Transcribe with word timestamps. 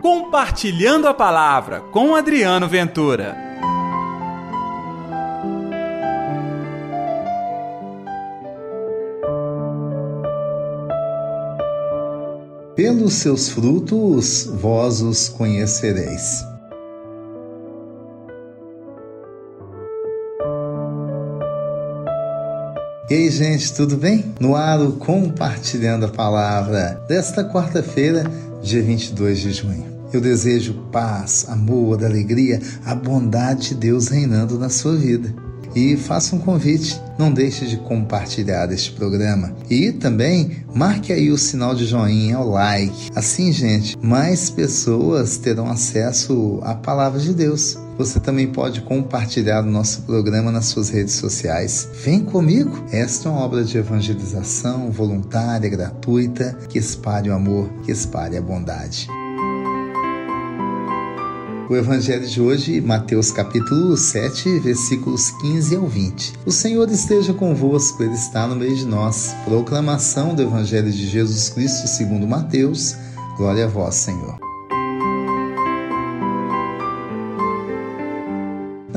Compartilhando 0.00 1.08
a 1.08 1.14
Palavra 1.14 1.80
com 1.92 2.14
Adriano 2.14 2.68
Ventura. 2.68 3.36
Pelos 12.76 13.14
seus 13.14 13.48
frutos 13.48 14.46
vós 14.46 15.00
os 15.02 15.28
conhecereis. 15.28 16.44
E 23.10 23.14
aí, 23.14 23.30
gente, 23.30 23.72
tudo 23.72 23.96
bem? 23.96 24.34
No 24.38 24.54
ar, 24.54 24.78
compartilhando 24.98 26.04
a 26.04 26.10
palavra 26.10 27.02
desta 27.08 27.42
quarta-feira, 27.42 28.30
dia 28.68 28.82
22 28.82 29.38
de 29.38 29.52
junho. 29.52 29.84
Eu 30.12 30.20
desejo 30.20 30.74
paz, 30.92 31.46
amor, 31.48 32.04
alegria, 32.04 32.60
a 32.84 32.94
bondade 32.94 33.68
de 33.68 33.74
Deus 33.76 34.08
reinando 34.08 34.58
na 34.58 34.68
sua 34.68 34.94
vida. 34.94 35.34
E 35.78 35.96
faça 35.96 36.34
um 36.34 36.40
convite, 36.40 37.00
não 37.16 37.32
deixe 37.32 37.64
de 37.64 37.76
compartilhar 37.76 38.68
este 38.72 38.90
programa. 38.90 39.54
E 39.70 39.92
também 39.92 40.64
marque 40.74 41.12
aí 41.12 41.30
o 41.30 41.38
sinal 41.38 41.72
de 41.72 41.86
joinha, 41.86 42.40
o 42.40 42.50
like. 42.50 43.10
Assim, 43.14 43.52
gente, 43.52 43.96
mais 44.02 44.50
pessoas 44.50 45.36
terão 45.36 45.70
acesso 45.70 46.58
à 46.64 46.74
palavra 46.74 47.20
de 47.20 47.32
Deus. 47.32 47.78
Você 47.96 48.18
também 48.18 48.48
pode 48.48 48.80
compartilhar 48.80 49.62
o 49.62 49.70
nosso 49.70 50.02
programa 50.02 50.50
nas 50.50 50.66
suas 50.66 50.88
redes 50.88 51.14
sociais. 51.14 51.88
Vem 52.02 52.24
comigo! 52.24 52.84
Esta 52.90 53.28
é 53.28 53.32
uma 53.32 53.44
obra 53.44 53.62
de 53.62 53.78
evangelização 53.78 54.90
voluntária, 54.90 55.70
gratuita, 55.70 56.58
que 56.68 56.78
espalhe 56.78 57.30
o 57.30 57.34
amor, 57.34 57.68
que 57.84 57.92
espalhe 57.92 58.36
a 58.36 58.42
bondade. 58.42 59.06
O 61.68 61.76
evangelho 61.76 62.26
de 62.26 62.40
hoje, 62.40 62.80
Mateus 62.80 63.30
capítulo 63.30 63.94
7, 63.94 64.58
versículos 64.60 65.30
15 65.32 65.76
ao 65.76 65.86
20. 65.86 66.32
O 66.46 66.50
Senhor 66.50 66.90
esteja 66.90 67.34
convosco, 67.34 68.02
ele 68.02 68.14
está 68.14 68.46
no 68.46 68.56
meio 68.56 68.74
de 68.74 68.86
nós. 68.86 69.34
Proclamação 69.44 70.34
do 70.34 70.40
evangelho 70.40 70.90
de 70.90 71.06
Jesus 71.06 71.50
Cristo 71.50 71.86
segundo 71.86 72.26
Mateus. 72.26 72.96
Glória 73.36 73.66
a 73.66 73.68
vós, 73.68 73.96
Senhor. 73.96 74.47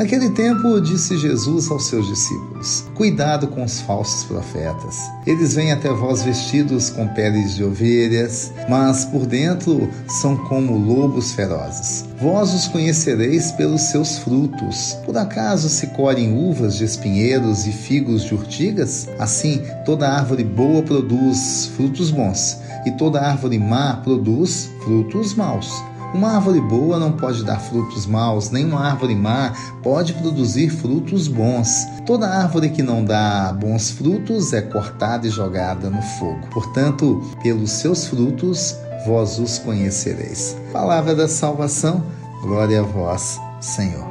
Naquele 0.02 0.32
tempo, 0.32 0.82
disse 0.82 1.16
Jesus 1.16 1.70
aos 1.70 1.86
seus 1.86 2.08
discípulos: 2.08 2.86
Cuidado 2.96 3.48
com 3.48 3.64
os 3.64 3.82
falsos 3.82 4.24
profetas. 4.24 4.98
Eles 5.28 5.54
vêm 5.54 5.72
até 5.72 5.90
vós 5.90 6.24
vestidos 6.24 6.90
com 6.90 7.08
peles 7.10 7.54
de 7.54 7.64
ovelhas, 7.64 8.52
mas 8.68 9.06
por 9.06 9.28
dentro 9.28 9.88
são 10.08 10.36
como 10.36 10.76
lobos 10.76 11.34
ferozes. 11.34 12.04
Vós 12.20 12.52
os 12.52 12.68
conhecereis 12.68 13.52
pelos 13.52 13.82
seus 13.82 14.18
frutos. 14.18 14.98
Por 15.06 15.16
acaso 15.16 15.70
se 15.70 15.86
colhem 15.86 16.36
uvas 16.36 16.78
de 16.78 16.84
espinheiros 16.84 17.68
e 17.68 17.72
figos 17.72 18.24
de 18.24 18.34
urtigas? 18.34 19.08
Assim, 19.20 19.62
toda 19.86 20.10
árvore 20.10 20.44
boa 20.44 20.82
produz 20.82 21.70
frutos 21.76 22.10
bons, 22.10 22.58
e 22.88 22.92
toda 22.94 23.22
árvore 23.22 23.60
má 23.60 23.98
produz 23.98 24.68
frutos 24.84 25.36
maus. 25.36 25.72
Uma 26.14 26.34
árvore 26.34 26.60
boa 26.60 27.00
não 27.00 27.12
pode 27.12 27.44
dar 27.44 27.60
frutos 27.60 28.06
maus, 28.06 28.50
nem 28.50 28.66
uma 28.66 28.82
árvore 28.82 29.16
má 29.16 29.54
pode 29.82 30.14
produzir 30.14 30.70
frutos 30.70 31.28
bons. 31.28 31.70
Toda 32.06 32.28
árvore 32.28 32.70
que 32.70 32.84
não 32.84 33.04
dá 33.04 33.54
bons 33.54 33.92
frutos 33.92 34.52
é 34.52 34.62
cortada 34.62 35.26
e 35.26 35.30
jogada 35.30 35.90
no 35.90 36.02
fogo. 36.02 36.48
Portanto, 36.52 37.22
pelos 37.42 37.72
seus 37.72 38.08
frutos 38.08 38.76
vós 39.06 39.40
os 39.40 39.58
conhecereis. 39.60 40.56
Palavra 40.74 41.16
da 41.16 41.28
salvação, 41.28 42.04
glória 42.42 42.82
a 42.82 42.84
vós, 42.84 43.40
Senhor. 43.62 44.11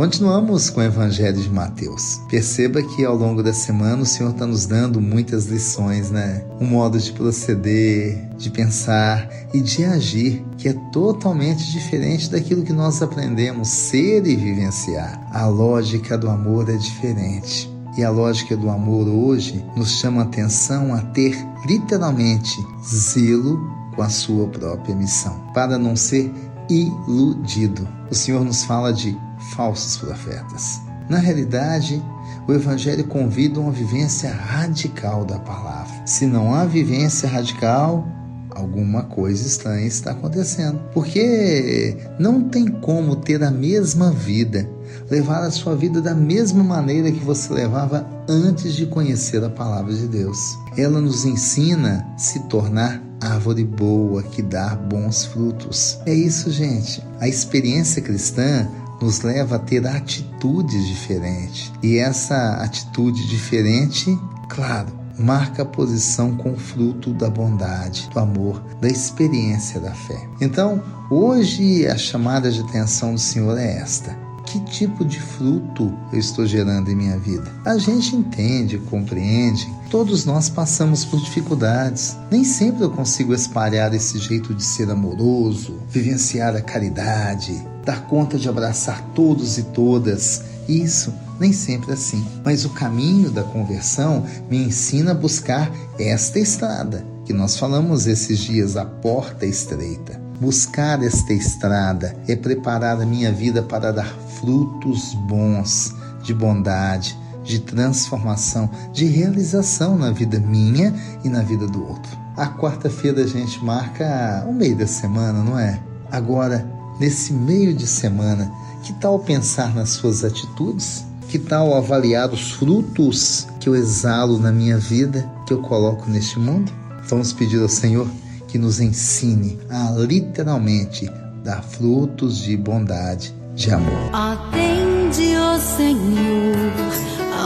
Continuamos 0.00 0.70
com 0.70 0.80
o 0.80 0.82
Evangelho 0.82 1.36
de 1.36 1.50
Mateus. 1.50 2.22
Perceba 2.30 2.82
que 2.82 3.04
ao 3.04 3.14
longo 3.14 3.42
da 3.42 3.52
semana 3.52 4.00
o 4.00 4.06
Senhor 4.06 4.30
está 4.30 4.46
nos 4.46 4.64
dando 4.64 4.98
muitas 4.98 5.44
lições, 5.44 6.10
né? 6.10 6.42
Um 6.58 6.64
modo 6.64 6.98
de 6.98 7.12
proceder, 7.12 8.34
de 8.38 8.48
pensar 8.48 9.28
e 9.52 9.60
de 9.60 9.84
agir 9.84 10.42
que 10.56 10.70
é 10.70 10.72
totalmente 10.90 11.70
diferente 11.70 12.30
daquilo 12.30 12.62
que 12.62 12.72
nós 12.72 13.02
aprendemos 13.02 13.68
ser 13.68 14.26
e 14.26 14.36
vivenciar. 14.36 15.20
A 15.34 15.46
lógica 15.48 16.16
do 16.16 16.30
amor 16.30 16.70
é 16.70 16.78
diferente. 16.78 17.70
E 17.98 18.02
a 18.02 18.08
lógica 18.08 18.56
do 18.56 18.70
amor 18.70 19.06
hoje 19.06 19.62
nos 19.76 20.00
chama 20.00 20.22
atenção 20.22 20.94
a 20.94 21.02
ter 21.02 21.36
literalmente 21.66 22.56
zelo 22.82 23.60
com 23.94 24.00
a 24.00 24.08
sua 24.08 24.46
própria 24.48 24.94
missão, 24.94 25.38
para 25.52 25.78
não 25.78 25.94
ser 25.94 26.32
iludido. 26.70 27.86
O 28.10 28.14
Senhor 28.14 28.44
nos 28.44 28.64
fala 28.64 28.92
de 28.92 29.18
falsos 29.54 29.96
profetas. 29.96 30.80
Na 31.08 31.18
realidade, 31.18 32.02
o 32.46 32.52
Evangelho 32.52 33.04
convida 33.06 33.60
uma 33.60 33.72
vivência 33.72 34.32
radical 34.32 35.24
da 35.24 35.38
palavra. 35.38 36.06
Se 36.06 36.26
não 36.26 36.54
há 36.54 36.64
vivência 36.64 37.28
radical, 37.28 38.06
alguma 38.54 39.04
coisa 39.04 39.46
estranha 39.46 39.86
está 39.86 40.12
acontecendo. 40.12 40.80
Porque 40.92 41.96
não 42.18 42.48
tem 42.48 42.66
como 42.66 43.16
ter 43.16 43.42
a 43.42 43.50
mesma 43.50 44.10
vida, 44.10 44.68
levar 45.10 45.44
a 45.44 45.50
sua 45.50 45.74
vida 45.74 46.00
da 46.00 46.14
mesma 46.14 46.62
maneira 46.62 47.10
que 47.10 47.24
você 47.24 47.52
levava 47.52 48.06
antes 48.28 48.74
de 48.74 48.86
conhecer 48.86 49.42
a 49.44 49.50
palavra 49.50 49.92
de 49.92 50.06
Deus. 50.06 50.38
Ela 50.76 51.00
nos 51.00 51.24
ensina 51.24 52.06
a 52.14 52.18
se 52.18 52.40
tornar 52.48 53.02
árvore 53.20 53.64
boa 53.64 54.22
que 54.22 54.42
dá 54.42 54.74
bons 54.74 55.24
frutos. 55.24 55.98
É 56.06 56.14
isso, 56.14 56.50
gente. 56.50 57.02
A 57.20 57.28
experiência 57.28 58.00
cristã 58.00 58.68
nos 59.00 59.20
leva 59.22 59.56
a 59.56 59.58
ter 59.58 59.86
atitudes 59.86 60.86
diferentes. 60.86 61.72
E 61.82 61.96
essa 61.96 62.54
atitude 62.62 63.26
diferente, 63.28 64.16
claro, 64.48 64.99
marca 65.20 65.62
a 65.62 65.66
posição 65.66 66.34
com 66.36 66.56
fruto 66.56 67.12
da 67.12 67.28
bondade, 67.28 68.08
do 68.12 68.18
amor, 68.18 68.62
da 68.80 68.88
experiência 68.88 69.78
da 69.78 69.92
fé. 69.92 70.26
Então, 70.40 70.82
hoje 71.10 71.86
a 71.86 71.96
chamada 71.96 72.50
de 72.50 72.60
atenção 72.60 73.14
do 73.14 73.20
Senhor 73.20 73.56
é 73.58 73.78
esta: 73.78 74.16
que 74.50 74.58
tipo 74.60 75.04
de 75.04 75.20
fruto 75.20 75.96
eu 76.12 76.18
estou 76.18 76.44
gerando 76.44 76.90
em 76.90 76.96
minha 76.96 77.16
vida? 77.16 77.52
A 77.64 77.78
gente 77.78 78.16
entende, 78.16 78.78
compreende, 78.78 79.72
todos 79.88 80.24
nós 80.24 80.48
passamos 80.48 81.04
por 81.04 81.20
dificuldades. 81.20 82.16
Nem 82.30 82.42
sempre 82.42 82.82
eu 82.82 82.90
consigo 82.90 83.32
espalhar 83.32 83.94
esse 83.94 84.18
jeito 84.18 84.52
de 84.52 84.64
ser 84.64 84.90
amoroso, 84.90 85.78
vivenciar 85.88 86.56
a 86.56 86.60
caridade, 86.60 87.64
dar 87.84 88.06
conta 88.06 88.38
de 88.38 88.48
abraçar 88.48 89.02
todos 89.14 89.56
e 89.56 89.62
todas. 89.64 90.42
Isso 90.70 91.12
nem 91.40 91.52
sempre 91.52 91.90
é 91.90 91.94
assim. 91.94 92.24
Mas 92.44 92.64
o 92.64 92.70
caminho 92.70 93.28
da 93.28 93.42
conversão 93.42 94.24
me 94.48 94.56
ensina 94.56 95.10
a 95.10 95.14
buscar 95.14 95.68
esta 95.98 96.38
estrada 96.38 97.04
que 97.24 97.32
nós 97.32 97.56
falamos 97.56 98.06
esses 98.06 98.38
dias, 98.38 98.76
a 98.76 98.84
porta 98.84 99.44
estreita. 99.44 100.20
Buscar 100.40 101.02
esta 101.02 101.32
estrada 101.32 102.16
é 102.28 102.36
preparar 102.36 103.00
a 103.00 103.06
minha 103.06 103.32
vida 103.32 103.62
para 103.62 103.92
dar 103.92 104.14
frutos 104.40 105.12
bons 105.28 105.92
de 106.22 106.32
bondade, 106.32 107.18
de 107.42 107.58
transformação, 107.58 108.70
de 108.92 109.06
realização 109.06 109.98
na 109.98 110.12
vida 110.12 110.38
minha 110.38 110.94
e 111.24 111.28
na 111.28 111.42
vida 111.42 111.66
do 111.66 111.84
outro. 111.84 112.16
A 112.36 112.46
quarta-feira 112.46 113.24
a 113.24 113.26
gente 113.26 113.62
marca 113.64 114.46
o 114.48 114.52
meio 114.52 114.76
da 114.76 114.86
semana, 114.86 115.42
não 115.42 115.58
é? 115.58 115.80
Agora, 116.12 116.66
nesse 116.98 117.32
meio 117.32 117.74
de 117.74 117.86
semana, 117.86 118.50
que 118.82 118.92
tal 118.94 119.18
pensar 119.18 119.74
nas 119.74 119.90
suas 119.90 120.24
atitudes? 120.24 121.04
Que 121.28 121.38
tal 121.38 121.74
avaliar 121.74 122.30
os 122.32 122.52
frutos 122.52 123.46
que 123.60 123.68
eu 123.68 123.76
exalo 123.76 124.38
na 124.38 124.50
minha 124.50 124.78
vida, 124.78 125.30
que 125.46 125.52
eu 125.52 125.62
coloco 125.62 126.10
neste 126.10 126.38
mundo? 126.38 126.72
Vamos 127.08 127.32
pedir 127.32 127.62
ao 127.62 127.68
Senhor 127.68 128.08
que 128.48 128.58
nos 128.58 128.80
ensine 128.80 129.58
a 129.70 129.90
literalmente 129.90 131.08
dar 131.44 131.62
frutos 131.62 132.38
de 132.38 132.56
bondade 132.56 133.34
de 133.54 133.70
amor. 133.70 134.10
Atende, 134.12 135.36
ó 135.36 135.58
Senhor, 135.58 136.56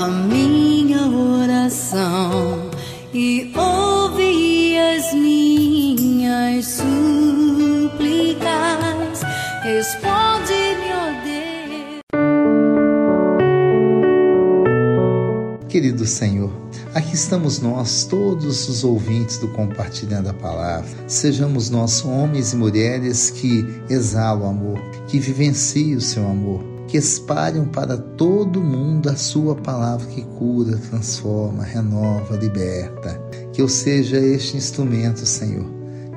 a 0.02 0.08
minha 0.08 1.06
oração 1.06 2.70
e 3.12 3.52
ouve 3.54 4.78
as 4.78 5.12
minhas 5.12 6.64
súplicas. 6.66 8.04
Responde-me, 9.62 10.23
Querido 15.74 16.06
Senhor, 16.06 16.52
Aqui 16.94 17.16
estamos 17.16 17.58
nós, 17.58 18.04
todos 18.04 18.68
os 18.68 18.84
ouvintes 18.84 19.38
do 19.38 19.48
Compartilhando 19.48 20.28
a 20.28 20.32
Palavra. 20.32 20.88
Sejamos 21.08 21.68
nós 21.68 22.04
homens 22.04 22.52
e 22.52 22.56
mulheres 22.56 23.28
que 23.30 23.66
exalam 23.90 24.44
o 24.44 24.50
amor, 24.50 24.80
que 25.08 25.18
vivenciam 25.18 25.98
o 25.98 26.00
seu 26.00 26.24
amor, 26.28 26.62
que 26.86 26.96
espalham 26.96 27.66
para 27.66 27.96
todo 27.96 28.62
mundo 28.62 29.10
a 29.10 29.16
sua 29.16 29.56
palavra 29.56 30.06
que 30.06 30.22
cura, 30.38 30.76
transforma, 30.76 31.64
renova, 31.64 32.36
liberta. 32.36 33.20
Que 33.52 33.60
eu 33.60 33.68
seja 33.68 34.16
este 34.16 34.56
instrumento, 34.56 35.26
Senhor 35.26 35.66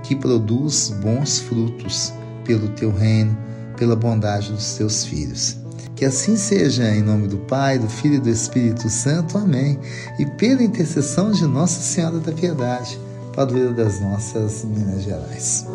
que 0.04 0.16
produz 0.16 0.94
bons 1.02 1.40
frutos 1.40 2.14
pelo 2.46 2.70
teu 2.76 2.92
reino, 2.92 3.36
pela 3.76 3.96
bondade 3.96 4.52
dos 4.52 4.76
teus 4.76 5.04
filhos. 5.04 5.58
Que 5.96 6.06
assim 6.06 6.36
seja, 6.36 6.84
em 6.94 7.02
nome 7.02 7.28
do 7.28 7.38
Pai, 7.38 7.80
do 7.80 7.90
Filho 7.90 8.16
e 8.16 8.20
do 8.20 8.30
Espírito 8.30 8.90
Santo. 8.90 9.38
Amém. 9.38 9.80
E 10.20 10.26
pela 10.26 10.62
intercessão 10.62 11.32
de 11.32 11.46
Nossa 11.46 11.82
Senhora 11.82 12.20
da 12.20 12.32
Piedade, 12.32 13.00
padroeira 13.34 13.74
das 13.74 14.00
nossas 14.00 14.64
Minas 14.64 15.04
Gerais. 15.04 15.66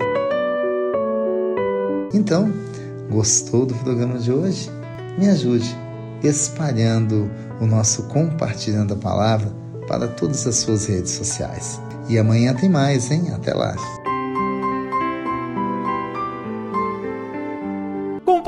Então, 2.15 2.53
gostou 3.11 3.67
do 3.67 3.75
programa 3.75 4.19
de 4.19 4.31
hoje? 4.31 4.71
Me 5.19 5.29
ajude 5.29 5.77
espalhando 6.23 7.31
o 7.61 7.67
nosso 7.67 8.05
compartilhando 8.05 8.95
a 8.95 8.97
palavra 8.97 9.53
para 9.89 10.09
todas 10.09 10.47
as 10.47 10.57
suas 10.57 10.87
redes 10.87 11.13
sociais. 11.13 11.81
E 12.09 12.19
amanhã 12.19 12.55
tem 12.55 12.69
mais, 12.69 13.11
hein? 13.11 13.31
Até 13.33 13.53
lá. 13.55 13.75